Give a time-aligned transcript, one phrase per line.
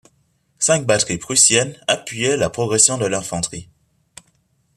[0.57, 3.69] Cinq batteries prussiennes appuyaient la progression de l'infanterie.